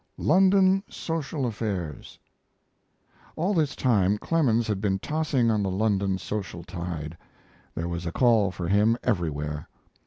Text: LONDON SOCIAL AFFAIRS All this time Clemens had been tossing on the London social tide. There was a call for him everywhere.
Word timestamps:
LONDON 0.17 0.81
SOCIAL 0.89 1.45
AFFAIRS 1.45 2.17
All 3.35 3.53
this 3.53 3.75
time 3.75 4.17
Clemens 4.17 4.65
had 4.65 4.81
been 4.81 4.97
tossing 4.97 5.51
on 5.51 5.61
the 5.61 5.69
London 5.69 6.17
social 6.17 6.63
tide. 6.63 7.15
There 7.75 7.87
was 7.87 8.07
a 8.07 8.11
call 8.11 8.49
for 8.49 8.67
him 8.67 8.97
everywhere. 9.03 9.67